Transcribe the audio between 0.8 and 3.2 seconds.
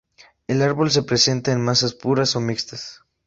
se presenta en masas puras o mixtas.